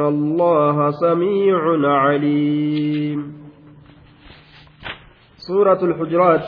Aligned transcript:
الله 0.00 0.90
سميع 0.90 1.60
عليم. 1.86 3.18
سورة 5.36 5.80
الحجرات. 5.84 6.46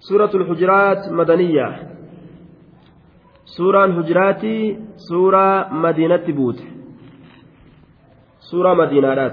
سورة 0.00 0.32
الحجرات 0.34 1.02
مدنية. 1.12 1.68
سورة 3.44 3.84
الحجرات 3.84 4.42
سورة 4.96 5.72
مدينة 5.72 6.26
بوت. 6.28 6.58
سورة 8.50 8.74
مدينة 8.74 9.32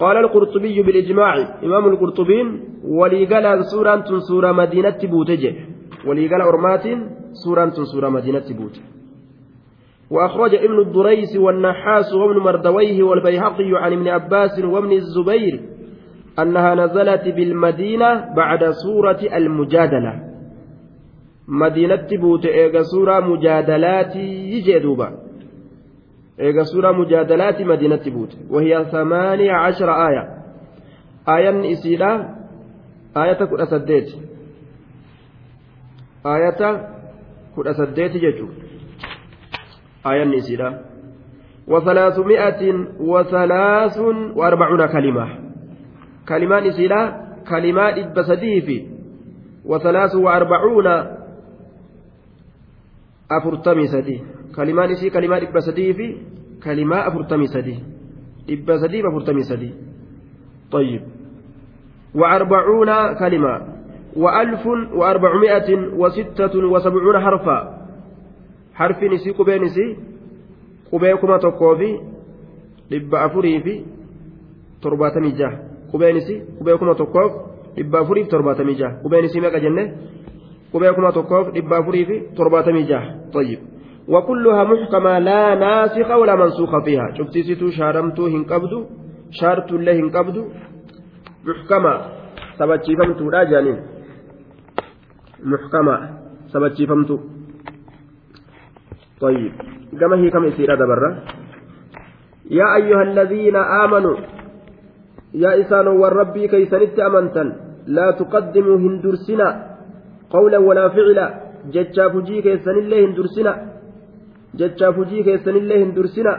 قال 0.00 0.16
القرطبي 0.16 0.82
بالإجماع 0.82 1.34
إمام 1.62 1.84
القرطبين 1.86 2.46
وليقال 2.84 3.64
سورة 3.64 4.18
سورة 4.28 4.52
مدينة 4.52 4.98
بوتجه 5.02 5.54
وليقال 6.06 6.40
أرمات 6.40 6.86
سورة 7.32 7.70
سورة 7.70 8.08
مدينة 8.08 8.46
بوت. 8.58 8.80
وأخرج 10.12 10.54
ابن 10.54 10.78
الدريس 10.78 11.36
والنحاس 11.36 12.14
وابن 12.14 12.38
مردويه 12.38 13.02
والبيهقي 13.02 13.70
عن 13.72 13.92
ابن 13.92 14.08
عباس 14.08 14.64
وابن 14.64 14.92
الزبير 14.92 15.60
أنها 16.38 16.74
نزلت 16.74 17.24
بالمدينة 17.36 18.34
بعد 18.36 18.70
سورة 18.70 19.20
المجادلة 19.36 20.14
مدينة 21.48 22.08
بوت 22.20 22.46
إيجا 22.46 22.82
سورة 22.82 23.20
مجادلات 23.20 24.16
يجدوبا 24.16 25.22
eega 26.38 26.64
suuraa 26.64 26.92
mujaadalaati 26.92 27.64
madiinatti 27.64 28.10
buute 28.10 28.36
wahiya 28.50 28.84
samaaniya 28.90 29.58
cashara 29.64 29.96
aaya 29.96 30.22
aayanni 31.34 31.70
isiidha 31.70 32.10
aayata 33.16 33.46
kudha 33.46 33.66
saddeeti 33.66 34.22
aayata 36.24 36.70
kudha 37.54 37.74
saddeeti 37.74 38.20
jechuudha 38.20 38.61
aayanni 40.04 40.36
isiidha 40.36 40.92
وثلاثمائة 41.68 42.62
وثلاث 43.00 43.98
وأربعون 44.34 44.86
كلمة. 44.86 45.26
كلمان 46.28 46.66
إسيلا 46.66 47.00
كلمات 47.48 48.16
بسديف 48.18 48.82
وثلاث 49.64 50.14
وأربعون 50.14 50.86
أفرتمي 53.30 53.86
سدي 53.86 54.20
كلمان 54.56 54.90
إسي 54.90 55.10
كلمات 55.10 55.54
بسديف 55.54 55.98
كلمة 56.64 57.08
أفرتمي 57.08 57.46
سدي 57.46 57.78
أفرتمي 59.06 59.42
طيب. 60.72 61.02
وأربعون 62.14 63.14
كلمة. 63.14 63.60
وألف 64.16 64.66
وأربعمائة 64.94 65.68
وستة 65.96 66.54
وسبعون 66.58 67.20
حرفا. 67.20 67.81
حرف 68.81 69.03
نسي 69.03 69.31
قبي 69.31 69.59
نسي 69.59 69.87
قبي 70.91 71.13
كما 71.17 71.37
تقوفي 71.37 71.91
إبا 72.93 73.25
أفري 73.25 73.59
في 73.65 73.73
ترباتمي 74.81 75.31
جاه 75.31 75.53
قبي 75.93 76.13
نسي 76.13 76.35
قبي 76.59 76.77
كما 76.77 76.93
تقوف 76.93 77.31
إبا 77.77 78.01
أفري 78.01 78.23
في 78.23 78.29
ترباتمي 78.29 78.73
جاه 78.73 78.91
قبي 79.05 79.21
نسي 79.21 79.39
ماك 79.39 79.55
جنة 79.55 79.83
قبي 80.73 80.89
كما 80.93 81.09
تقوف 81.11 81.47
إبا 81.57 81.79
أفري 81.79 82.05
في 82.05 82.15
ترباتمي 82.37 82.83
جاه 82.83 83.03
طيب 83.33 83.59
وكلها 84.07 84.63
محكمة 84.63 85.19
لا 85.19 85.55
ناسخ 85.55 86.09
ولا 86.21 86.35
منسوخ 86.35 86.71
فيها 86.85 87.05
شفتي 87.17 87.43
ستو 87.43 87.69
شارمتو 87.77 88.25
هنقبدو 88.33 88.79
شارت 89.39 89.69
الله 89.71 89.93
هنقبدو 89.99 90.43
محكمة 91.47 91.93
سبتشيفمتو 92.59 93.25
لا 93.33 93.43
جانين 93.51 93.77
محكمة 95.51 95.95
سبتشيفمتو 96.53 97.17
طيب 99.24 99.52
كما 100.00 100.16
هي 100.16 100.30
كم 100.30 100.44
يصير 100.44 100.68
هذا 100.74 100.86
برا 100.90 101.10
يا 102.58 102.66
أيها 102.78 103.02
الذين 103.02 103.56
آمنوا 103.56 104.16
يا 105.34 105.50
إسان 105.60 105.86
والربي 106.00 106.48
كيسنت 106.52 106.98
أمنتا 107.08 107.44
لا 107.96 108.06
تقدموا 108.20 108.78
هندرسنا 108.84 109.48
قولا 110.34 110.58
ولا 110.68 110.88
فعلا 110.96 111.26
جتشا 111.74 112.04
فجي 112.12 112.36
كيسن 112.46 112.76
الله 112.82 112.98
هندرسنا 113.06 113.52
jechaaf 114.60 114.96
hujii 114.96 115.22
keessanillee 115.26 115.78
hin 115.82 115.92
dursina 115.96 116.32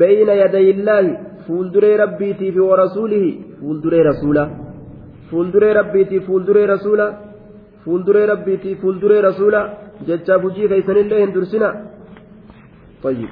bayna 0.00 0.34
yadayillaahi 0.38 1.12
fuulduree 1.46 1.94
rabbiitii 2.02 2.50
fi 2.56 2.60
warasuulihi 2.70 3.30
fuulduree 3.60 4.02
rasuula 4.08 4.44
fuulduree 5.30 5.72
rabbiitii 5.78 6.20
fuulduree 6.26 6.66
rasuula 6.72 7.06
fuulduree 7.84 8.26
rabbiitii 8.32 8.74
fuulduree 8.82 9.22
rasuula 9.28 9.62
jechaaf 10.10 10.42
hujii 10.48 10.68
keessanillee 10.74 11.20
hin 11.24 11.34
dursina 11.38 11.68
طيب 13.04 13.30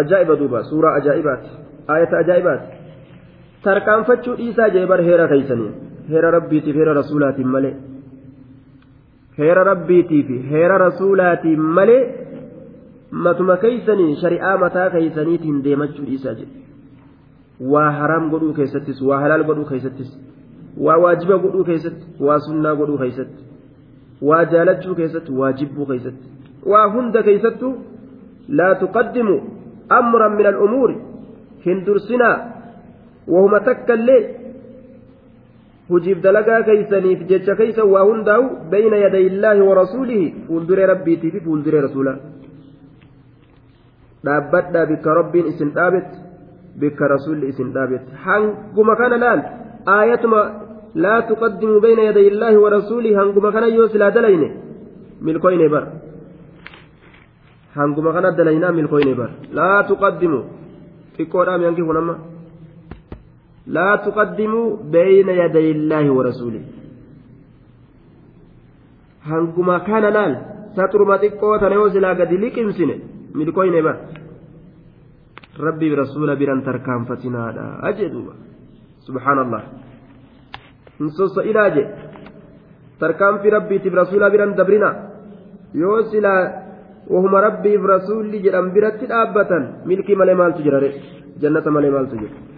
ajaa'iba 0.00 0.34
duuba 0.40 0.58
suuraa 0.70 0.94
ajaa'ibaati 1.00 1.50
ayata 1.94 2.16
ajaa'ibaati 2.22 2.66
tarkaanfachuu 3.64 4.36
dhiisaa 4.40 4.68
jee 4.76 4.86
bar 4.92 5.00
heera 5.08 5.26
keeysanii 5.32 5.70
heera 6.12 6.30
rabbiitiif 6.36 6.76
heera 6.80 6.94
rasuulaatiin 7.00 7.50
malee 7.56 7.74
heera 9.40 9.64
rabbiitii 9.70 10.22
fi 10.30 10.36
heera 10.54 10.78
rasuulaatiin 10.86 11.62
malee 11.78 12.00
matuma 13.26 13.56
keeysanii 13.66 14.10
shari'aa 14.24 14.56
mataa 14.64 14.88
keeysaniitiin 14.96 15.62
deemachuu 15.68 16.06
dhiisaa 16.08 16.34
jedhe 16.40 17.70
waa 17.74 17.90
haraam 18.00 18.30
godhuu 18.34 18.54
keessattis 18.58 18.98
waa 19.08 19.20
halaal 19.24 19.44
godhuu 19.50 19.68
keessattis 19.72 20.10
waa 20.86 20.98
waajiba 21.04 21.36
godhuu 21.46 21.64
keessatti 21.70 22.04
waa 22.28 22.38
sunnaa 22.48 22.74
godhuu 22.80 22.98
keessatti 23.04 23.42
waa 24.30 24.44
jaalachuu 24.52 24.94
keessatti 25.00 25.32
waa 25.40 25.52
jibbuu 25.60 25.86
keessatti 25.90 26.26
waa 26.72 26.86
hunda 26.96 27.22
keessattuu 27.28 27.72
laa 28.60 28.74
tuqaddimu 28.82 29.36
amran 30.00 30.36
min 30.40 30.46
al'umuuri 30.52 30.96
hin 31.66 31.84
dursinaa 31.86 32.36
wahuma 33.34 33.60
takka 33.68 33.94
illee 34.00 34.20
hujiif 35.90 36.22
dalagaa 36.26 36.60
keeysaniif 36.68 37.24
jecha 37.30 37.56
keeysa 37.60 37.84
waa 37.94 38.04
hundaa'u 38.10 38.44
bayna 38.74 39.02
yaday 39.04 39.24
illaahi 39.30 39.66
wa 39.68 39.74
rasuulihi 39.80 40.26
fuulduree 40.46 40.86
rabbiitii 40.92 41.30
fi 41.34 41.40
fuulduree 41.46 41.82
rasuula 41.86 42.14
dhaabbadhaa 44.24 44.86
bikka 44.92 45.14
rabbiin 45.20 45.50
isin 45.52 45.74
dhaabet 45.78 46.10
bikka 46.84 47.08
rasuulli 47.14 47.48
isin 47.52 47.72
dhaabet 47.76 48.04
hanguma 48.26 48.96
kana 49.00 49.18
laal 49.24 49.42
aayatuma 49.96 50.40
yaday 50.94 52.26
illaahi 52.30 52.56
wa 52.64 52.70
rasuulihi 52.70 53.14
hanguma 53.14 53.52
kana 53.52 53.66
yoo 53.66 53.88
silaa 53.88 54.10
dalayne 54.10 54.48
milkoyne 55.20 55.68
bar 55.68 55.84
hanguma 57.76 58.12
kana 58.12 58.32
dalaynaa 58.32 58.72
milkoyne 58.72 59.14
bar 59.14 59.30
laa 59.52 59.82
tuqaddimu 59.90 60.40
xiqqoodhaa 61.16 61.58
miyankii 61.58 61.88
kun 61.88 61.96
amma 62.02 62.16
لا 63.66 63.96
تقدموا 63.96 64.76
بين 64.90 65.28
يدي 65.28 65.70
الله 65.70 66.10
ورسوله 66.10 66.62
هنكما 69.24 69.78
كان 69.78 70.02
لال 70.02 70.32
ستر 70.76 71.04
ما 71.04 71.16
تقوى 71.16 71.58
تنوزلا 71.58 72.10
قد 72.18 72.32
لكمسن 72.32 72.90
ملكوين 73.34 73.82
با 73.84 73.94
ربي 75.60 75.86
برسول 75.90 76.36
بران 76.36 76.62
تركان 76.66 77.04
فتنا 77.04 77.42
أجدوا 77.88 78.32
سبحان 79.06 79.38
الله 79.38 79.62
نصوص 81.00 81.38
إلاجه 81.38 81.86
تركان 83.00 83.34
في 83.42 83.48
ربي 83.48 83.78
تبرسول 83.78 84.22
بران 84.30 84.54
دبرنا. 84.54 84.90
يوسلا 85.74 86.36
وهم 87.12 87.34
ربي 87.34 87.76
برسول 87.76 88.42
جرام 88.44 88.66
برات 88.74 89.02
الآبة 89.02 89.50
ملكي 89.88 90.14
مالي 90.14 90.34
مال 90.34 90.52
تجرى 90.54 90.90
جنة 91.40 91.66
مالي 91.74 91.90
مال 91.90 92.06
تجرى 92.12 92.52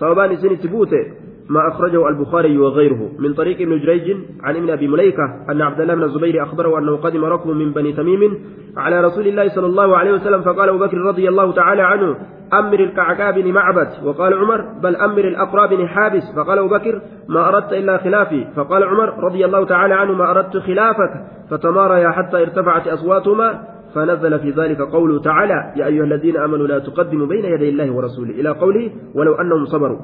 sababaan 0.00 0.32
isin 0.32 0.56
itti 0.56 0.68
buute 0.72 1.00
ما 1.50 1.68
أخرجه 1.68 2.08
البخاري 2.08 2.58
وغيره. 2.58 3.10
من 3.18 3.34
طريق 3.34 3.60
ابن 3.60 3.78
جريج 3.78 4.16
عن 4.42 4.56
ابن 4.56 4.70
أبي 4.70 4.88
مليكة 4.88 5.24
أن 5.50 5.62
عبد 5.62 5.80
الله 5.80 5.94
بن 5.94 6.02
الزبير 6.02 6.42
أخبره 6.42 6.78
أنه 6.78 6.96
قدم 6.96 7.24
ركب 7.24 7.50
من 7.50 7.72
بني 7.72 7.92
تميم 7.92 8.38
على 8.76 9.00
رسول 9.00 9.26
الله 9.26 9.48
صلى 9.48 9.66
الله 9.66 9.96
عليه 9.96 10.12
وسلم 10.12 10.42
فقال 10.42 10.68
أبو 10.68 10.78
بكر 10.78 10.98
رضي 10.98 11.28
الله 11.28 11.52
تعالى 11.52 11.82
عنه 11.82 12.16
أمر 12.52 12.80
الكعكاء 12.80 13.40
بن 13.40 13.52
معبد. 13.52 13.88
وقال 14.04 14.34
عمر 14.34 14.60
بل 14.82 14.96
أمر 14.96 15.24
الأقرى 15.24 15.76
بن 15.76 15.88
حابس. 15.88 16.22
فقال 16.36 16.58
أبو 16.58 16.68
بكر 16.68 17.00
ما 17.28 17.48
أردت 17.48 17.72
إلا 17.72 17.98
خلافي. 17.98 18.46
فقال 18.56 18.84
عمر 18.84 19.24
رضي 19.24 19.44
الله 19.44 19.64
تعالى 19.64 19.94
عنه 19.94 20.12
ما 20.12 20.30
أردت 20.30 20.56
خلافك. 20.56 21.12
فتماريا 21.50 22.10
حتى 22.10 22.42
ارتفعت 22.42 22.88
أصواتهما. 22.88 23.60
فنزل 23.94 24.38
في 24.38 24.50
ذلك 24.50 24.80
قوله 24.80 25.20
تعالى 25.20 25.72
يا 25.76 25.86
أيها 25.86 26.04
الذين 26.04 26.36
آمنوا 26.36 26.66
لا 26.66 26.78
تقدموا 26.78 27.26
بين 27.26 27.44
يدي 27.44 27.68
الله 27.68 27.90
ورسوله 27.92 28.30
إلى 28.30 28.48
قوله 28.48 28.90
ولو 29.14 29.34
أنهم 29.34 29.64
صبروا. 29.64 29.98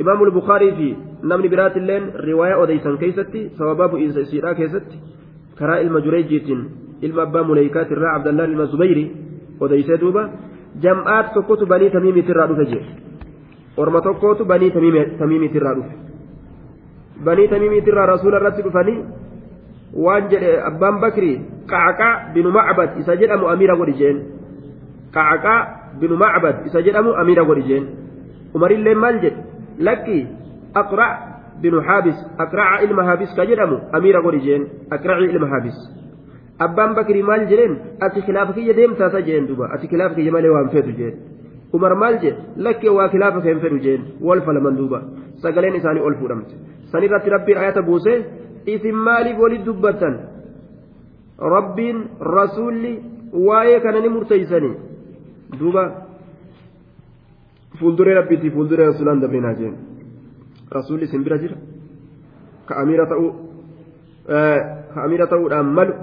إمام 0.00 0.22
البخاري 0.22 0.70
في 0.78 0.88
نمن 1.24 1.48
برات 1.48 1.76
اللين 1.76 2.02
رواية 2.20 2.62
أديسا 2.62 2.96
كيستي 3.00 3.40
سواباب 3.58 3.96
إسيرا 3.96 4.52
كيستي 4.52 4.98
كراء 5.58 5.80
المجريجيت 5.86 6.48
irraa 7.02 8.14
abdallaan 8.16 8.50
ilma 8.50 8.66
zubayri 8.72 9.04
odeysee 9.60 9.98
duuba 10.00 10.30
jam'aat 10.80 11.34
tokkotu 11.34 11.66
banii 11.66 11.90
tamiimitirraa 11.90 12.46
dhufe 12.48 12.64
jedhe 12.72 12.88
orma 13.76 14.00
tokkootu 14.00 14.44
banii 14.44 14.70
tamiimitirraa 14.70 15.74
dhufe 15.74 15.94
banii 17.24 17.48
tamiimitirraa 17.48 18.06
rasuula 18.12 18.40
irratti 18.40 18.62
dhufanii 18.62 18.98
waan 20.04 20.28
jedhe 20.32 20.52
abbaan 20.70 21.00
bakri 21.00 21.32
qacaqaa 21.72 22.32
binu 22.34 22.50
macbad 22.58 22.96
isa 23.00 23.16
jedhamu 23.16 23.48
amiira 23.52 23.76
godhi 23.76 23.98
jeen 24.00 24.22
qacaqaa 25.16 25.60
binu 26.00 26.16
macbad 26.16 26.66
isa 26.66 26.82
jedhamu 26.86 27.14
amiira 27.22 27.44
godhi 27.44 27.68
jeen 27.68 27.84
umarillee 28.54 28.94
maal 28.94 29.20
jedhe 29.24 29.40
lakki 29.78 30.26
aqra' 30.74 31.36
binu 31.62 31.80
haabis 31.80 32.16
aqraca 32.38 32.82
ilma 32.84 33.02
haabis 33.04 33.30
ka 33.36 33.46
jedhamu? 33.46 33.80
Amiira 33.92 34.20
godhi 34.20 34.40
jeen 34.40 34.62
aqracii 34.90 35.30
ilma 35.32 35.48
haabis 35.52 35.76
abbaan 36.58 36.94
bakrii 36.94 37.22
maal 37.22 37.46
jedheen? 37.50 37.78
Ati 38.00 38.22
kilaafa 38.22 38.52
kiyya 38.52 38.74
deemtaasa 38.76 39.22
jeen 39.22 39.46
duba 39.46 39.70
ati 39.74 39.88
kilaafa 39.88 40.14
kiyya 40.14 40.32
malee 40.32 40.50
waan 40.50 40.68
fedhu 40.68 40.92
jeen. 40.98 41.14
Umar 41.72 41.94
maal 41.96 42.18
jedhe 42.22 42.36
lakkee 42.56 42.90
waa 42.98 43.08
kilaafa 43.08 43.40
keen 43.40 43.60
fedhu 43.60 43.78
jeen. 43.78 44.02
Wal 44.20 44.40
falaman 44.46 44.76
duuba. 44.76 45.02
Sagaleen 45.42 45.74
isaanii 45.74 46.00
ol 46.00 46.14
fuudhamte. 46.20 46.54
Sanirratti 46.92 47.30
rabbiin 47.30 47.58
ayata 47.58 47.82
buuse 47.82 48.12
isin 48.66 48.96
maaliif 49.06 49.38
walit 49.38 49.64
dubbattan 49.64 50.14
rabbiin 51.38 51.98
rasuulli 52.20 52.92
waa'ee 53.46 53.80
kana 53.80 54.00
ni 54.00 54.08
murteeysanii 54.08 54.74
fuulduree 57.78 58.14
rabbiitii 58.20 58.50
fuulduree 58.56 58.86
rasuulaan 58.90 59.20
dabrinaa 59.22 59.54
jeen 59.60 59.74
rasuulli 60.76 61.04
isin 61.08 61.24
bira 61.24 61.38
jira 61.42 61.56
ka 62.68 62.74
amiira 62.82 63.06
ta'uu 63.12 63.30
ka 64.94 64.98
amiira 65.06 65.26
ta'uudhaan 65.32 65.68
malu 65.78 65.94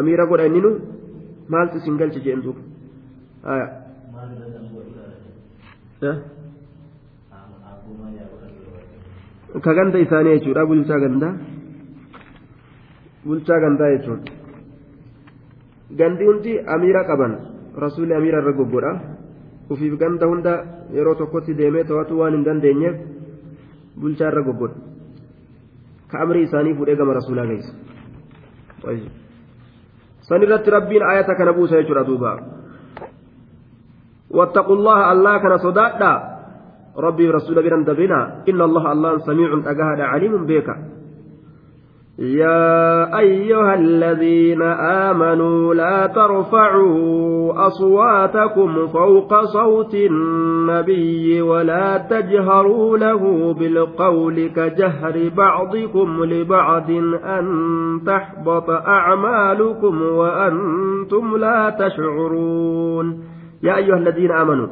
amiira 0.00 0.26
godha 0.30 0.46
inninu 0.50 0.70
maaltu 1.48 1.76
isin 1.82 1.96
galche 2.00 2.20
jeen 2.26 2.40
duuba 2.44 2.60
ka 9.64 9.72
ganda 9.78 9.98
isaanii 10.04 10.38
jechuudha 10.38 10.66
bulchaa 10.70 11.00
gandaa 11.04 11.34
bulchaa 13.26 13.60
gandaa 13.64 13.90
jechuun 13.94 14.20
gandi 15.98 16.24
hundi 16.28 16.52
amiira 16.74 17.04
qaban 17.10 17.32
rasuulli 17.84 18.14
amiira 18.14 18.38
irra 18.42 18.52
goggodha 18.58 18.92
ufiif 19.70 19.98
ganda 19.98 20.26
hunda 20.26 20.52
yeroo 20.96 21.14
tokkotti 21.14 21.58
deemee 21.58 21.84
to'atu 21.84 22.18
waan 22.18 22.34
hin 22.36 22.44
dandeenyeef 22.48 22.96
bulchaa 24.00 24.28
irra 24.32 24.42
goggodha 24.48 24.78
ka 26.10 26.22
amri 26.24 26.42
isaanii 26.48 26.74
fuudhee 26.80 26.96
gama 26.96 27.16
rasuulaa 27.20 27.46
geessa 27.46 27.72
sanirratti 30.28 30.76
rabbiin 30.76 31.06
ayata 31.12 31.34
kana 31.34 31.52
buusa 31.52 31.80
jechuudha 31.80 32.06
duuba 32.10 32.36
واتقوا 34.34 34.76
الله 34.76 34.98
الله 35.12 35.34
كان 35.38 35.54
صدادا 35.62 36.12
ربي 36.98 37.26
رسول 37.30 37.56
برا 37.62 37.78
دبنا 37.86 38.20
إن 38.50 38.60
الله 38.60 38.84
الله 38.92 39.12
سميع 39.30 39.50
أجهد 39.70 40.00
عليم 40.00 40.34
بك 40.46 40.68
يا 42.18 43.18
أيها 43.18 43.74
الذين 43.74 44.62
آمنوا 44.62 45.74
لا 45.74 46.06
ترفعوا 46.06 47.66
أصواتكم 47.66 48.86
فوق 48.86 49.44
صوت 49.44 49.94
النبي 49.94 51.42
ولا 51.42 51.98
تجهروا 51.98 52.98
له 52.98 53.52
بالقول 53.54 54.48
كجهر 54.48 55.30
بعضكم 55.36 56.24
لبعض 56.24 56.90
أن 57.24 57.44
تحبط 58.06 58.70
أعمالكم 58.70 60.02
وأنتم 60.02 61.36
لا 61.36 61.70
تشعرون. 61.70 63.24
يا 63.62 63.76
أيها 63.76 63.96
الذين 63.96 64.30
آمنوا 64.30 64.68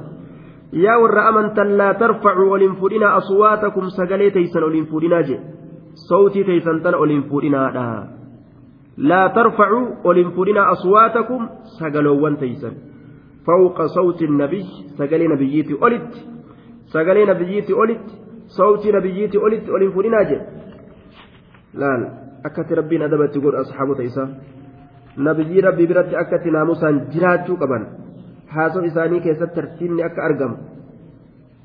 يا 0.72 0.96
ور 0.96 1.28
أمنت 1.28 1.58
لا 1.58 1.92
ترفعوا 1.92 2.52
ولنفرنا 2.52 3.16
أصواتكم 3.16 3.88
سقليتيسا 3.88 4.64
ولنفرنا 4.64 5.20
جي. 5.20 5.38
صوتي 5.94 6.44
تيسن 6.44 6.82
تن 6.82 6.94
أولين 6.94 7.22
فودينا 7.22 8.08
لا 8.96 9.26
ترفعوا 9.26 9.86
أولين 10.04 10.30
فودينا 10.30 10.72
أصواتكم 10.72 11.48
سقلوان 11.80 12.36
تيسن 12.36 12.74
فوق 13.46 13.86
صوت 13.86 14.22
النبي 14.22 14.64
سقلي 14.98 15.26
نبيتي 15.28 15.74
أولت 15.82 16.12
سقلي 16.86 17.24
نبيتي 17.24 17.72
أولت 17.72 18.06
صوت 18.46 18.86
نبيتي 18.86 19.38
أولت 19.38 19.68
أولين 19.68 19.90
فودينا 19.90 20.22
جي. 20.22 20.38
لا 21.74 21.90
أكت 22.46 22.72
ربنا 22.72 23.06
دبت 23.06 23.34
تقول 23.34 23.54
أصحاب 23.60 23.96
تيسا 23.96 24.24
نبي 25.18 25.60
ربي 25.60 25.86
برت 25.86 26.14
أكت 26.14 26.46
ناموسا 26.46 26.90
جراتشو 27.12 27.54
قبن 27.56 27.82
حاسو 28.48 28.80
إساني 28.80 29.20
كيست 29.20 29.50
ترتيبني 29.56 30.06
أك 30.06 30.16
أرقم. 30.18 30.52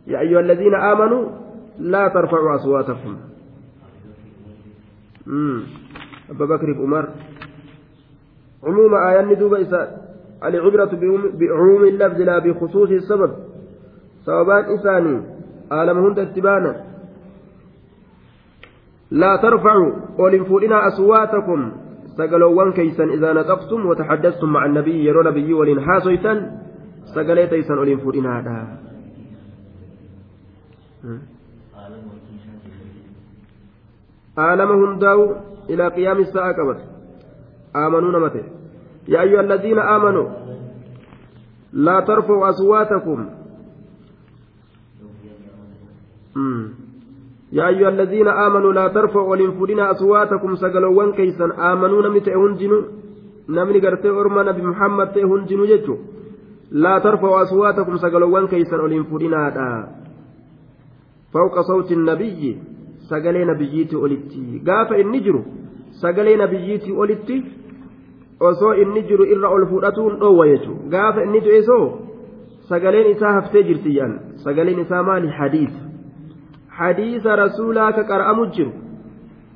يا 0.08 0.20
أيها 0.20 0.40
الذين 0.40 0.76
آمنوا 0.76 1.24
لا 1.80 2.08
ترفعوا 2.08 2.56
أصواتكم. 2.56 3.14
أبا 6.30 6.46
بكر 6.46 6.74
عمر. 6.74 7.10
عموم 8.64 8.96
آيان 8.96 9.40
دوبا 9.40 9.62
إساء 9.62 9.88
العبرة 10.44 10.92
بعموم 11.40 11.84
اللفظ 11.84 12.22
لا 12.22 12.40
بخصوص 12.40 12.90
السبب. 12.90 13.32
سببان 14.26 14.64
إساني. 14.76 15.16
آلمهن 15.72 16.20
اتبانا. 16.20 16.84
لا 19.12 19.36
ترفعوا 19.36 19.92
ولنفولنا 20.20 20.88
أصواتكم. 20.88 21.72
سقلوان 22.18 22.72
كيسا 22.72 23.04
إذا 23.04 23.34
نطقتم 23.34 23.86
وتحدثتم 23.86 24.50
مع 24.54 24.66
النبي 24.66 25.06
يرو 25.06 25.22
نبي 25.22 25.54
ولنحاسيتا 25.54 26.34
سقليتيسا 27.16 27.74
ولنفولنا 27.74 28.40
هذا. 28.40 28.78
عالم 34.38 34.72
هنداو 34.84 35.36
إلى 35.70 35.88
قيام 35.88 36.18
الساعة 36.18 36.52
كبر 36.52 36.78
آمنون 37.76 38.22
متى 38.22 38.44
يا 39.08 39.22
أيها 39.22 39.42
الذين 39.42 39.80
آمنوا 39.80 40.28
لا 41.74 42.00
ترفعوا 42.00 42.50
أصواتكم. 42.50 43.30
يا 47.52 47.68
أيها 47.68 47.90
الذين 47.90 48.28
آمنوا 48.28 48.74
لا 48.74 48.88
ترفعوا 48.88 49.30
ولنفدنا 49.30 49.92
أصواتكم 49.92 50.56
سقلوان 50.56 51.12
كيسا 51.12 51.46
آمنون 51.74 52.10
متى 52.16 52.34
هنجنوا 52.36 52.82
nabi 53.48 54.62
muhammad 54.62 55.14
ta'e 55.14 55.24
hundinuu 55.24 55.68
jechuun 55.68 56.00
laa 56.72 57.00
tarfa'u 57.00 57.36
aswaatakum 57.36 57.98
sagalowwan 57.98 58.48
keeysan 58.48 58.82
oliin 58.82 59.06
fudhinaadha 59.06 59.88
fawqa 61.34 61.64
sawti 61.64 61.96
nabiyyi 61.96 62.60
sagalee 63.12 63.46
nabiyyiitii 63.52 64.02
olitti 64.08 64.42
gaafa 64.70 64.98
inni 65.04 65.20
jiru 65.28 65.42
sagalee 66.02 66.36
nabiyyiitii 66.44 66.96
olitti 67.06 67.38
osoo 68.50 68.74
inni 68.84 69.02
jiru 69.10 69.26
irra 69.36 69.50
ol 69.58 69.66
fudhatuun 69.72 70.20
dhoowwa 70.24 70.48
jechuudha 70.52 70.90
gaafa 70.96 71.24
inni 71.28 71.42
du'esoo 71.46 71.86
sagaleen 72.70 73.12
isaa 73.12 73.34
haftee 73.38 73.64
jirti 73.70 73.96
yaan 73.98 74.14
sagaleen 74.46 74.80
isaa 74.86 75.04
maali 75.10 75.28
hadiisa 75.40 75.82
hadiisa 76.80 77.36
rasuulaa 77.44 77.92
ka 78.00 78.04
qara'amu 78.12 78.46
jiru 78.58 78.72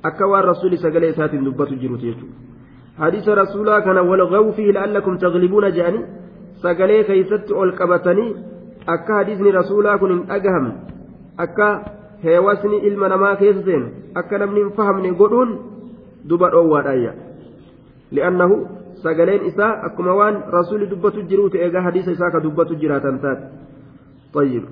akka 0.09 0.27
waan 0.31 0.45
rasuuli 0.51 0.77
sagalee 0.85 1.09
isaatiin 1.15 1.45
dubbatu 1.49 1.75
jiruti 1.83 2.05
jechuudha 2.11 2.35
hadiisa 3.03 3.35
rasuulaa 3.41 3.81
kana 3.87 4.01
walgawu 4.11 4.53
fihi 4.59 4.71
la'allakum 4.77 5.17
taglibuuna 5.23 5.71
jedhanii 5.77 6.05
sagalee 6.63 7.03
keeysatti 7.09 7.53
ol 7.63 7.71
qabatanii 7.81 8.29
akka 8.95 9.13
hadiisni 9.19 9.51
rasuulaa 9.59 9.97
kun 10.03 10.11
hin 10.15 10.23
dhagahamne 10.31 10.73
akka 11.45 11.67
heewasni 12.23 12.77
ilma 12.89 13.09
namaa 13.13 13.35
keessa 13.41 13.63
seenu 13.69 13.87
akka 14.21 14.37
namni 14.43 14.63
hin 14.63 14.71
fahamne 14.77 15.11
godhuun 15.23 15.57
duba 16.33 16.49
dhoowwaadhaayya 16.55 17.13
li'annahu 18.17 18.61
sagaleen 19.03 19.45
isaa 19.51 19.73
akkuma 19.89 20.15
waan 20.21 20.43
rasuuli 20.57 20.91
dubbatu 20.93 21.25
jiruuti 21.33 21.63
eegaa 21.65 21.81
hadiisa 21.89 22.15
isaa 22.17 22.31
ka 22.37 22.45
dubbatu 22.47 22.79
jiraatan 22.83 23.19
taate 23.25 23.45
طيب 24.33 24.63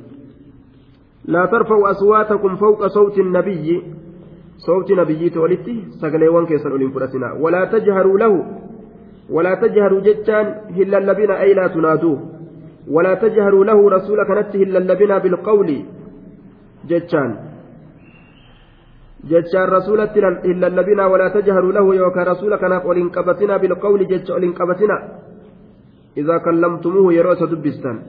لا 1.25 1.45
ترفعوا 1.45 1.91
أصواتكم 1.91 2.55
فوق 2.55 2.87
صوت 2.87 3.17
النبي 3.19 3.83
صوت 4.57 4.91
نبي 4.91 5.29
تولدتي 5.29 5.83
سقليوان 6.01 6.45
كيسن 6.45 6.71
أولين 6.71 6.91
فرسنا 6.91 7.33
ولا 7.43 7.65
تجهروا 7.65 8.19
له 8.19 8.45
ولا 9.29 9.53
تجهروا 9.55 9.99
جتان 9.99 10.45
هلا 10.77 10.97
اللبنا 10.97 11.41
أي 11.41 11.53
لا 11.53 11.67
تنادوه 11.67 12.19
ولا 12.87 13.13
تجهروا 13.13 13.65
له 13.65 13.89
رسولك 13.89 14.29
نته 14.31 14.63
هلا 14.63 14.79
اللبنا 14.79 15.17
بالقول 15.17 15.69
جتان 16.87 17.31
جتان 19.29 19.67
رسولة 19.69 20.13
إلا 20.45 20.67
اللبنا 20.67 21.05
ولا 21.05 21.27
تجهروا 21.29 21.71
له 21.71 21.95
يوكا 21.95 22.23
رسولك 22.23 22.63
ناف 22.63 22.83
أولين 22.83 23.09
قبتنا 23.09 23.57
بالقول 23.57 24.07
جتان 24.07 24.33
أولين 24.35 24.53
قبتنا 24.53 24.97
إذا 26.17 26.37
كلمتموه 26.37 27.13
يروس 27.13 27.43
دبستان 27.43 27.99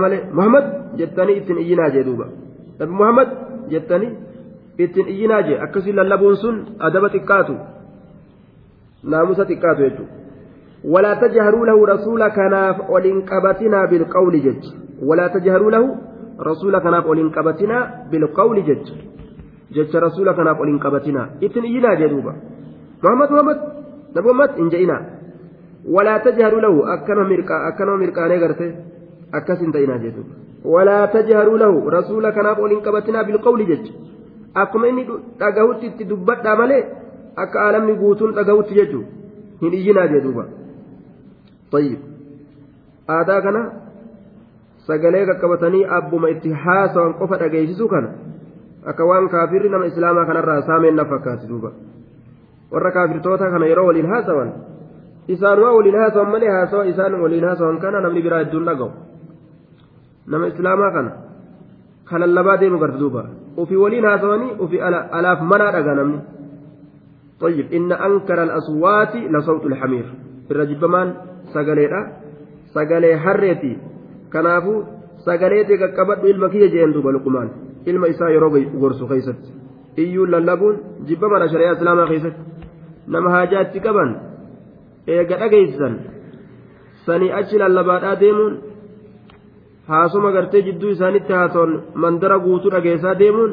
malee 0.00 0.22
muhammad 0.32 0.64
jettanii 0.98 1.36
ittiin 1.36 1.58
iyyinaa 1.58 1.90
jee 1.90 2.04
duuba 2.06 2.26
nabi 2.78 2.92
muhammad 2.92 3.28
jettanii 3.72 4.10
ittiin 4.78 5.08
iyyinaa 5.08 5.42
jee 5.42 5.58
akkasii 5.64 5.92
lallabuun 5.92 6.36
sun 6.36 6.56
adaba 6.78 7.08
xiqqaatu 7.14 7.54
naamusa 9.02 9.44
xiqqaatu 9.50 9.82
jechuudha 9.82 10.12
walaa 10.92 11.16
tajharuu 11.16 11.64
lahu 11.64 11.86
rasuula 11.86 12.30
kanaaf 12.30 12.76
oliin 12.88 13.22
qabatinaa 13.30 13.86
bilqawli 13.90 14.40
jecha 14.46 14.72
walaa 15.08 15.28
tajharuu 15.36 15.70
lahu 15.70 15.88
rasuula 16.38 16.80
kanaaf 16.86 17.06
oliin 17.14 17.30
qabatinaa 17.36 17.82
bilqawli 18.10 18.62
jecha 18.70 18.94
jecha 19.76 20.00
rasuula 20.06 20.34
kanaaf 20.40 20.60
oliin 20.60 20.80
qabatinaa 20.86 21.26
ittiin 21.40 21.68
iyyinaa 21.72 21.94
jee 22.00 22.08
duuba 22.14 22.34
muhammad 23.02 23.30
muhammad 23.36 23.58
nabi 24.14 24.26
muhammad 24.26 24.58
hin 24.62 24.74
je'inaa 24.74 25.02
walaa 25.98 26.18
tajharuu 26.26 26.60
lahu 26.66 26.84
akkanuma 26.96 27.96
mirqaanee 28.02 28.42
gartee. 28.46 28.72
akkasin 29.38 29.72
ta'inaa 29.72 29.98
jechuudha 29.98 30.34
walaa 30.74 31.06
tajharuu 31.14 31.56
lahu 31.62 31.90
rasuula 31.96 32.32
kanaaf 32.38 32.58
ol 32.66 32.74
hin 32.74 32.82
qabatinaa 32.86 33.24
bilqawli 33.30 33.66
jecha 33.70 33.92
akkuma 34.62 34.90
inni 34.92 35.06
dhagahutti 35.40 35.90
itti 35.90 36.08
dubbadhaa 36.10 36.56
malee 36.60 36.82
akka 37.44 37.64
aalamni 37.66 37.96
guutuun 38.02 38.34
dhagahutti 38.38 38.78
jechuudha 38.80 39.08
hin 39.62 39.76
iyyinaa 39.80 40.06
jedhuuba 40.14 40.44
tayyib 41.74 42.00
aadaa 43.16 43.40
kana 43.48 43.64
sagalee 44.88 45.24
qaqqabatanii 45.30 45.84
abbuma 45.98 46.30
itti 46.34 46.52
haasawan 46.64 47.14
qofa 47.20 47.36
dhageessisuu 47.42 47.88
kana 47.88 48.08
akka 48.92 49.04
waan 49.10 49.28
kaafirri 49.34 49.68
nama 49.74 49.86
islaamaa 49.92 50.26
kanarraa 50.30 50.62
saameen 50.68 50.96
na 51.00 51.04
fakkaati 51.12 51.48
duuba 51.52 51.70
warra 52.72 52.90
kaafirtoota 52.96 53.50
kana 53.54 53.66
yeroo 53.72 53.86
waliin 53.86 54.10
haasawan 54.12 54.52
isaanumaa 55.36 55.72
waliin 55.78 55.98
haasawan 56.02 56.30
malee 56.34 56.52
haasawa 56.56 56.84
isaan 56.92 57.20
waliin 57.22 57.44
haasawan 57.48 57.78
kana 57.86 58.00
namni 58.00 58.22
biraa 58.26 58.42
hedduun 58.44 58.66
dhagahu 58.68 58.90
nama 60.26 60.46
islaamaa 60.52 60.90
kana 60.98 61.10
ka 62.10 62.18
lallabaa 62.24 62.56
deemu 62.62 62.78
garta 62.84 62.98
duuba 62.98 63.24
ufii 63.56 63.76
waliin 63.84 64.04
haasawanii 64.10 64.52
ufii 64.66 64.80
alaaf 65.20 65.40
manaa 65.54 65.72
dhagaa 65.78 65.98
namni 66.02 66.20
طيب 67.40 67.72
إن 67.72 67.92
أنكر 67.92 68.42
الأصوات 68.42 69.16
لصوت 69.16 69.64
الحمير 69.66 70.06
الرجبمان 70.50 71.14
سجليرا 71.54 72.00
سجلي 72.74 73.18
حريتي 73.18 73.72
kanaafuu 74.34 74.78
sagaleetii 75.26 75.80
qaqqabadhu 75.82 76.32
ilma 76.32 76.48
kiyya 76.54 76.68
jeen 76.74 76.94
duuba 76.94 77.12
luqumaan 77.16 77.50
ilma 77.86 78.06
isaa 78.14 78.30
yeroo 78.34 78.50
gorsu 78.82 79.08
keessatti. 79.08 79.48
Iyyuu 80.02 80.26
lallabuun 80.34 80.76
jibba 80.76 81.06
jibbamaadha 81.08 81.48
shari'aa 81.52 81.76
islaamaa 81.76 82.06
keessatti. 82.12 82.42
Nama 83.06 83.30
haajaa 83.34 83.64
qaban 83.86 84.10
eega 85.06 85.38
dhageessan 85.42 85.94
sanii 87.06 87.32
achi 87.40 87.58
lallabaadhaa 87.62 88.20
deemuun 88.22 88.54
haasoma 89.90 90.32
gartee 90.36 90.62
jidduu 90.68 90.90
isaanitti 90.96 91.32
haasoon 91.38 91.72
mandara 92.04 92.38
guutuu 92.46 92.72
dhageessaa 92.76 93.18
deemuun 93.22 93.52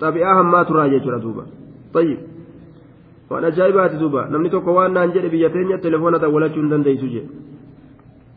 xabi'aa 0.00 0.38
hammaa 0.40 0.64
turaa 0.64 0.88
jechuudha 0.94 1.22
duuba. 1.26 1.44
Tayyib. 1.92 2.20
Waan 3.30 3.44
ajaa'ibaati 3.50 4.00
duuba. 4.00 4.26
Namni 4.32 4.50
tokko 4.50 4.74
waan 4.78 4.94
naan 4.98 5.12
jedhe 5.14 5.28
biyya 5.34 5.50
teenya 5.56 5.78
telefoona 5.86 6.28
walachuu 6.36 6.62
hin 6.62 6.70
dandeessu 6.70 7.12
jedhe. 7.14 7.28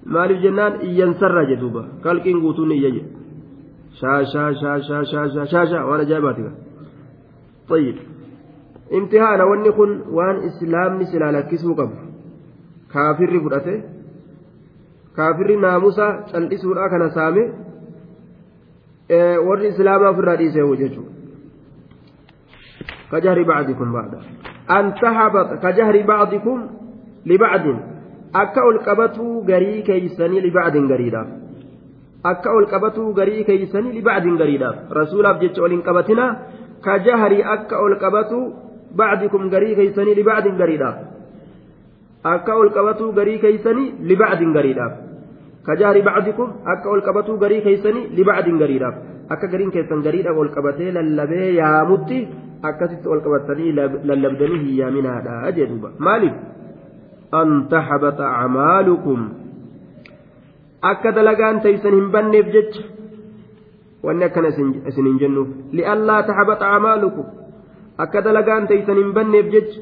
maaliif 0.05 0.41
jennaan 0.41 0.73
iyyansarraa 0.87 1.45
jedhe 1.49 1.61
duuba 1.61 1.83
kalqiin 2.03 2.41
guutuun 2.43 2.71
iyya 2.71 2.91
jedhe 2.95 3.09
shaashaa 3.99 4.49
shaashaa 4.61 5.03
shaashaa 5.11 5.45
shaashaa 5.53 5.85
waan 5.89 6.01
ajaa'ibaati 6.05 6.51
طيب 7.71 7.97
امتحان 8.93 9.41
wanni 9.49 9.71
kun 9.71 9.91
waan 10.17 10.37
islaamni 10.49 11.05
silaa 11.11 11.31
lakkisuu 11.31 11.75
qabu 11.75 11.95
kaafirri 12.93 13.39
fudhate 13.43 13.75
kaafirri 15.17 15.55
naamusa 15.65 16.07
cal'isuudha 16.31 16.89
kana 16.93 17.07
saame 17.17 17.43
warri 19.47 19.67
islaamaa 19.73 20.11
ofirraa 20.13 20.37
dhiisee 20.41 20.67
jechuudha 20.83 21.11
كجهر 23.11 23.43
بعضكم 23.43 23.93
بعضا 23.93 24.19
أن 24.71 24.93
تهبط 25.01 25.49
كجهر 25.63 26.01
بعضكم 26.01 26.67
لبعض 27.25 27.65
akka 28.33 28.63
ol 28.63 28.79
qabatuu 28.87 29.43
garii 29.51 29.83
keeysanii 29.83 30.41
libacdin 30.47 30.87
gariidhaaf 30.87 31.29
akka 32.31 32.55
ol 32.57 32.65
qabatuu 32.73 33.13
garii 33.19 33.43
keeysanii 33.43 33.93
libacdin 33.99 34.37
gariidhaaf 34.41 34.91
rasuulaaf 34.99 35.39
jecha 35.43 35.63
ol 35.67 35.71
hin 35.75 35.83
qabatina 35.87 36.25
kajahri 36.87 37.39
akka 37.55 37.81
ol 37.85 37.95
qabatuu 38.03 38.43
bacdikum 39.01 39.49
garii 39.53 39.75
keeysanii 39.79 40.15
libacdin 40.19 40.57
gariidhaaf 40.61 40.97
akka 42.33 42.59
ol 42.61 42.69
qabatuu 42.77 43.11
garii 43.19 43.39
keeysanii 43.45 43.87
libacdin 44.11 44.53
gariidhaaf 44.57 44.93
kajahri 45.67 46.01
bacdikum 46.09 46.53
akka 46.75 46.89
ol 46.93 47.01
qabatuu 47.07 47.37
garii 47.43 47.61
keeysanii 47.67 48.07
libacdin 48.19 48.61
gariidhaaf 48.63 48.95
akka 49.33 49.51
gariin 49.55 49.75
keessan 49.75 50.05
gariidhaaf 50.07 50.41
ol 50.45 50.53
qabatee 50.55 50.95
lallabee 50.99 51.51
yaamutti 51.59 52.21
akkasitti 52.69 53.07
ol 53.13 53.21
qabatanii 53.25 53.75
lallabdanii 54.09 54.61
hin 54.63 54.73
yaaminaadha 54.81 55.35
maaliif 56.07 56.50
an 57.31 57.67
taxbata 57.73 58.25
acmaalukum 58.41 59.19
akka 60.91 61.11
dalagaan 61.17 61.61
teeysan 61.65 61.93
hin 61.99 62.09
banneef 62.15 62.51
jecha 62.55 62.83
wanni 64.03 64.25
akkana 64.29 64.49
isin 64.53 65.05
hin 65.09 65.19
jennuuf 65.23 65.49
li'allaa 65.79 66.21
taxbata 66.29 66.73
acmaalukum 66.75 67.25
akka 68.05 68.23
dalagaan 68.27 68.67
teeysan 68.67 69.01
hin 69.03 69.13
banneef 69.17 69.51
jecha 69.55 69.81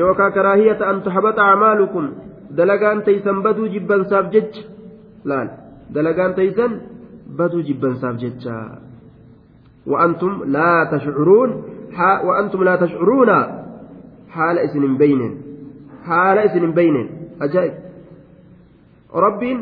yookaa 0.00 0.30
karaahiyata 0.36 0.90
an 0.90 1.02
taxbata 1.06 1.48
acmaalukum 1.52 2.10
dalagaan 2.60 3.02
teeysan 3.08 3.42
baduu 3.46 3.68
jibbansaaf 3.76 4.34
jecha 4.36 4.66
laal 5.32 5.48
dalagaan 5.94 6.36
teeysan 6.40 6.80
baduu 7.40 7.62
jibbansaaf 7.70 8.20
jecha 8.24 8.58
وأنتم 9.88 10.44
لا 10.46 10.84
تشعرون 10.92 11.50
وأنتم 12.24 12.64
لا 12.64 12.76
تشعرون 12.76 13.30
حال 14.28 14.58
اسم 14.58 14.84
haala 16.08 16.44
isin 16.48 16.62
hin 16.66 16.74
beeyneen 16.78 17.08
ajaa'ib 17.46 17.74
rabbiin 19.26 19.60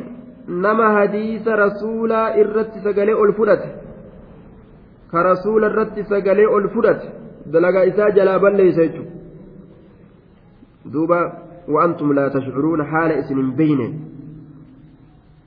nama 0.67 0.89
hadiisa 0.99 1.57
rasuulaa 1.57 2.29
irratti 2.43 2.81
sagalee 2.89 3.15
ol 3.25 3.33
fudhate 3.41 3.69
ka 5.11 5.23
rasuula 5.31 5.71
irratti 5.73 6.05
sagalee 6.15 6.49
ol 6.59 6.69
fudhate 6.75 7.09
dalagaa 7.53 7.85
isaa 7.93 8.11
jalaa 8.19 8.39
balleessa 8.47 8.87
jechuudha 8.89 9.13
duuba 10.93 11.21
wa'antum 11.77 12.15
laa 12.19 12.29
tashcuruuna 12.37 12.85
haala 12.93 13.19
isin 13.23 13.43
hin 13.43 13.53
beeyneen 13.63 13.97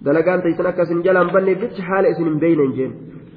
dalagaan 0.06 0.42
taysan 0.42 0.68
akka 0.72 0.88
isin 0.90 1.06
jalaan 1.08 1.32
banneef 1.38 1.64
jecha 1.64 1.88
haala 1.92 2.12
isin 2.16 2.30
hin 2.32 2.40
beeyneen 2.44 2.76
jeen 2.82 2.94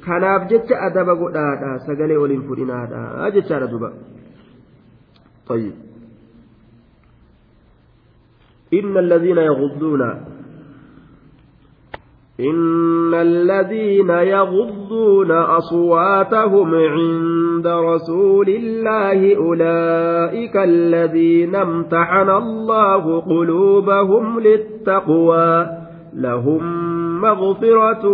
kanaaf 0.06 0.50
jecha 0.52 0.82
adaba 0.88 1.14
godhaadha 1.22 1.78
sagalee 1.86 2.18
oliin 2.26 2.42
fudhinaadha 2.50 3.30
jechaadha 3.38 3.70
duuba. 3.70 3.92
إن 8.74 8.98
الذين 8.98 9.38
يغضون 9.38 10.02
إن 12.40 13.14
الذين 13.14 14.10
يغضون 14.10 15.30
أصواتهم 15.30 16.74
عند 16.74 17.66
رسول 17.66 18.48
الله 18.48 19.36
أولئك 19.36 20.56
الذين 20.56 21.54
امتحن 21.54 22.30
الله 22.30 23.20
قلوبهم 23.20 24.40
للتقوى 24.40 25.66
لهم 26.14 26.62
مغفرة 27.20 28.08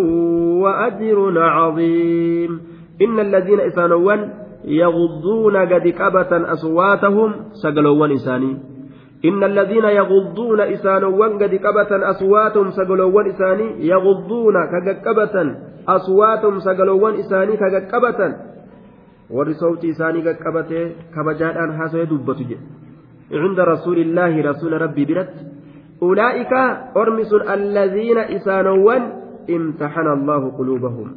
وأجر 0.63 1.39
عظيم. 1.39 2.61
إن 3.03 3.21
الذين 3.21 3.61
إسانوان 3.61 4.31
يغضون 4.65 5.57
قد 5.57 5.89
كبة 5.89 6.53
أصواتهم 6.53 7.35
سقلوان 7.63 8.13
إساني. 8.13 8.78
إن 9.25 9.45
الذين 9.45 9.85
يغضون 9.85 10.61
إسانوان 10.61 11.43
قد 11.43 11.55
قبة 11.55 12.11
أصواتهم 12.11 12.71
سقلوان 12.71 13.27
إساني 13.27 13.87
يغضون 13.87 14.55
كقبة 14.87 15.37
أصواتهم 15.89 16.59
سقلوان 16.61 17.15
إساني 17.15 17.57
كقبة 17.57 18.21
warri 19.31 19.55
sawtii 19.61 19.93
isaanii 19.93 20.25
qaqqabate 20.25 20.79
kabajaadhaan 21.15 21.77
haasawee 21.79 22.07
dubbatu 22.09 22.45
jedhe 22.49 22.65
cunda 23.43 23.65
rasuulillaahi 23.69 24.45
rasuula 24.47 24.79
rabbii 24.85 25.07
biratti 25.11 25.45
ulaa'ika 26.01 26.61
ormi 27.03 27.27
sun 27.33 27.45
allaziina 27.55 28.29
isaanowwan 28.37 29.03
imtaxana 29.57 30.15
allaahu 30.19 30.53
quluubahum 30.61 31.11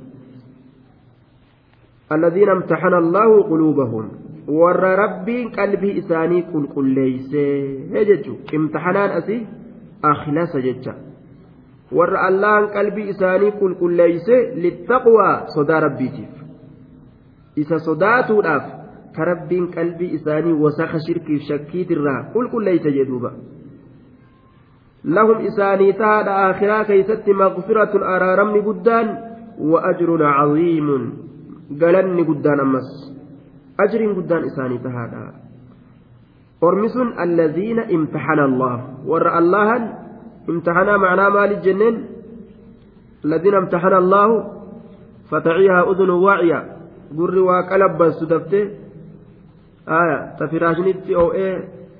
allaziina 2.18 2.58
imtaxana 2.60 3.00
allaahu 3.04 3.44
quluubahum 3.54 4.12
warra 4.48 4.96
rabbiin 4.96 5.52
qalbii 5.52 5.98
isaanii 6.02 6.44
qulqulleeysee 6.52 8.06
jechu 8.10 8.38
imtixanaan 8.58 9.12
asii 9.20 9.48
akhlasa 10.12 10.62
jecha 10.62 10.94
warra 12.00 12.22
allahan 12.28 12.68
qalbii 12.74 13.10
isaanii 13.14 13.52
qulqulleeyse 13.62 14.38
littaqwaa 14.66 15.48
sodaa 15.56 15.80
rabbiitiif 15.80 16.34
isa 17.64 17.80
sodaatuudhaaf 17.80 18.66
ka 19.16 19.26
rabbiin 19.32 19.72
qalbii 19.78 20.12
isaanii 20.18 20.54
wasaka 20.64 21.00
shirkiif 21.08 21.42
shakkiitirraa 21.48 22.20
qulqulleeyse 22.34 22.92
jedhuuba 22.98 23.32
lahum 25.04 25.46
isaanii 25.46 25.94
tahaadha 25.94 26.38
aakhiraa 26.46 26.84
keeysatti 26.86 27.34
maqfiratun 27.34 28.04
araaramni 28.16 28.62
guddaan 28.62 29.18
wa 29.72 29.84
ajrun 29.92 30.24
caziimun 30.38 31.04
galanni 31.84 32.24
guddaan 32.24 32.60
ammas 32.60 32.90
isaanii 33.90 34.80
tahaadha 34.80 35.34
ormi 36.62 36.90
sun 36.90 37.14
allaziina 37.18 37.90
imtaxana 37.90 38.44
allah 38.50 38.76
warra 39.06 39.32
allahan 39.42 39.84
imtaxanaa 40.48 40.98
macnaa 40.98 41.30
maaliif 41.30 41.62
jenneen 41.64 41.96
allaziina 43.26 43.64
imtaxana 43.64 43.98
allahu 43.98 44.36
fataciihaa 45.30 45.88
udunu 45.92 46.22
waaciya 46.24 46.60
gurri 47.16 47.42
waa 47.42 47.64
qalabbansu 47.70 48.26
daftee 48.26 48.66
aya 49.86 50.36
ta 50.38 50.48
firaashinitti 50.48 51.16
oo'ee 51.16 51.56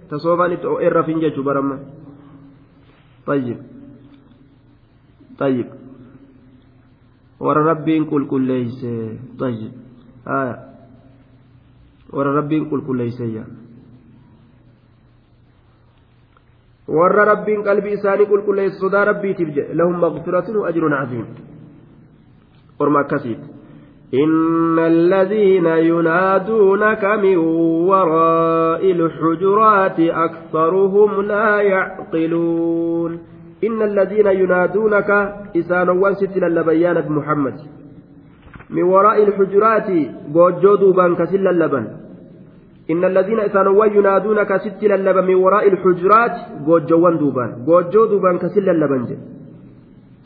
ta 0.10 0.20
soofaanitti 0.20 0.68
oo'ee 0.68 0.90
rafin 0.90 1.20
jechuu 1.24 1.44
baramma 1.44 1.80
طيب 3.26 3.58
طيب 5.38 5.68
ورا 7.40 7.62
ربين 7.72 8.06
قل 8.06 8.28
قل 8.28 8.42
ليس 8.42 8.82
طيب 9.40 9.72
آه 10.28 10.71
warra 12.14 12.34
rabbiin 12.40 12.70
qulqulleeyseyya 12.70 13.44
warra 16.88 17.26
rabbiin 17.26 17.64
qalbii 17.64 17.94
isaanii 18.00 18.30
qulqulleeyse 18.34 18.80
sodaa 18.84 19.06
rabbiitiif 19.06 19.56
jedhe 19.56 19.74
lahum 19.74 19.98
maqfiratun 20.06 20.62
ajrun 20.70 20.98
caziim 21.00 21.28
orma 22.80 23.00
akkasiiti 23.06 23.62
إن 24.14 24.80
الذين 24.80 25.66
ينادونك 25.66 27.04
من 27.06 27.38
وراء 27.88 28.92
الحجرات 28.92 30.00
أكثرهم 30.00 31.22
لا 31.22 31.62
يعقلون 31.62 33.20
إن 33.64 33.82
الذين 33.82 34.28
ينادونك 34.28 35.10
إسانوان 35.56 36.14
ستنا 36.14 36.46
لبيان 36.46 36.98
محمد 37.10 37.56
من 38.70 38.84
وراء 38.84 39.24
الحجرات 39.24 39.90
جوجو 40.36 40.92
بان 40.92 41.16
كسل 41.16 41.48
اللبن 41.48 42.01
إن 42.90 43.04
الذين 43.06 43.40
إسانوا 43.40 43.86
ينادونك 43.86 44.52
ست 44.66 44.84
اللبن 44.84 45.24
من 45.30 45.36
وراء 45.36 45.68
الحجرات 45.68 46.36
جوجوان 46.66 47.18
دوبان 47.18 47.50
جوجو 47.68 48.06
دوبان 48.06 48.36
كسل 48.38 48.70
اللبن 48.70 49.02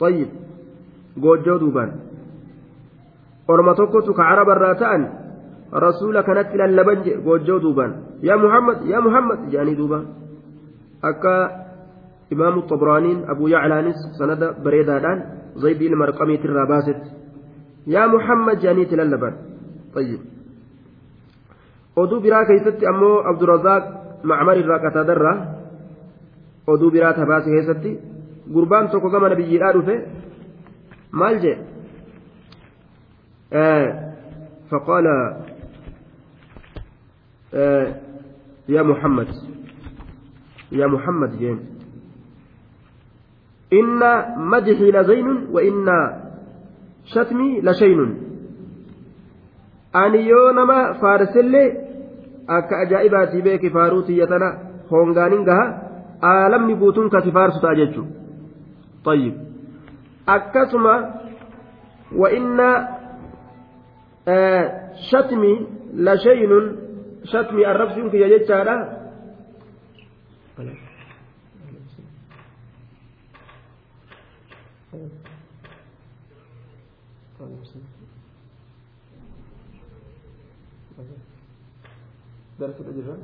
طيب 0.00 0.28
جوجو 1.16 1.56
دوبان 1.56 1.90
irraa 3.46 4.74
ta'an 4.74 5.02
rasuula 5.84 6.22
kanatti 6.22 6.58
lallaban 6.58 7.02
je 7.04 7.12
goojjoo 7.26 7.60
duubaan 7.64 7.92
yaa 8.22 8.38
muhammad 8.44 8.76
yaa 8.90 9.00
muhammad 9.00 9.38
jedhanii 9.52 9.76
duuba 9.80 9.98
akka 11.10 11.34
imaamu 12.34 12.66
xobraaniin 12.70 13.18
abuu 13.32 13.48
yaclaanis 13.54 13.98
sanada 14.18 14.46
bareedaadhaan 14.64 15.20
zaydii 15.62 15.88
ilma 15.90 16.04
arqamiitirraa 16.08 16.66
baasetti 16.72 17.10
yaa 17.94 18.08
muhammad 18.16 18.56
jedhanii 18.62 18.96
lallaban 19.02 19.36
طيب 19.96 20.35
oduu 21.96 22.20
biraa 22.20 22.44
keessatti 22.50 22.86
ammoo 22.92 23.22
abdurazaaq 23.30 23.84
macmar 24.30 24.56
irraa 24.62 24.82
qataadarraa 24.84 25.36
oduu 26.74 26.90
biraa 26.90 27.14
tabaase 27.20 27.50
keessatti 27.54 27.98
gurbaan 28.54 28.90
tokko 28.90 29.10
gama 29.10 29.28
nabiyyiidhaa 29.28 29.72
dhufe 29.78 29.96
maal 31.22 31.40
jee 31.46 31.56
فقال 34.70 35.06
يا 38.68 38.82
محمد 38.82 39.28
يا 40.72 40.86
محمد 40.86 41.38
جين 41.38 41.58
إن 43.72 44.00
مدحي 44.36 44.90
لزين 44.90 45.46
وإن 45.50 45.86
شتمي 47.04 47.60
لشين 47.60 48.26
yoo 49.96 50.52
nama 50.52 50.94
faarsellee 51.00 51.85
akka 52.48 52.78
ajaa'ibaatii 52.84 53.42
beeki 53.42 53.70
faaruu 53.70 54.02
tiyyatana 54.02 54.48
hoongaanin 54.90 55.44
gaha 55.44 55.66
aalamni 56.32 56.74
guutuun 56.82 57.10
kasi 57.10 57.32
faarsu 57.38 57.60
ta'a 57.60 57.74
jechuudha 57.80 58.12
tayyib 59.04 59.34
akkasuma 60.36 60.94
wa 62.20 62.30
inna 62.38 62.68
shatmi 65.10 65.52
la 66.08 66.16
shaynun 66.26 66.64
shatmi 67.32 67.66
arrabsiin 67.72 68.10
kiyya 68.10 68.28
jechaadha 68.34 68.76
درس 82.59 82.75
الأجرة 82.81 83.17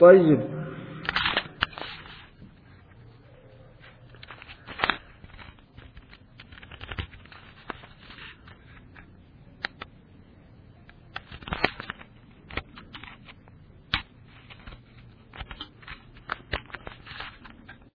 طيب 0.00 0.53